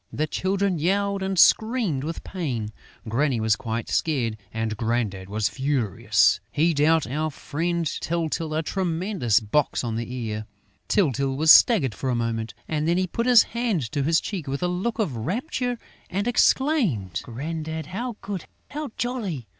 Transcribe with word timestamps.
The 0.11 0.25
children 0.25 0.79
yelled 0.79 1.21
and 1.21 1.37
screamed 1.37 2.03
with 2.03 2.23
pain. 2.23 2.69
Granny 3.07 3.39
was 3.39 3.55
quite 3.55 3.87
scared; 3.87 4.35
and 4.51 4.75
Grandad 4.75 5.29
was 5.29 5.47
furious. 5.47 6.39
He 6.51 6.73
dealt 6.73 7.05
our 7.05 7.29
friend 7.29 7.85
Tyltyl 7.85 8.55
a 8.55 8.63
tremendous 8.63 9.39
box 9.39 9.83
on 9.83 9.97
the 9.97 10.11
ear. 10.11 10.47
Tyltyl 10.87 11.35
was 11.37 11.51
staggered 11.51 11.93
for 11.93 12.09
a 12.09 12.15
moment; 12.15 12.55
and 12.67 12.87
then 12.87 12.97
he 12.97 13.05
put 13.05 13.27
his 13.27 13.43
hand 13.43 13.91
to 13.91 14.01
his 14.01 14.19
cheek 14.19 14.47
with 14.47 14.63
a 14.63 14.67
look 14.67 14.97
of 14.97 15.15
rapture 15.15 15.77
and 16.09 16.27
exclaimed: 16.27 17.21
"Grandad, 17.23 17.85
how 17.85 18.17
good, 18.21 18.45
how 18.71 18.89
jolly! 18.97 19.45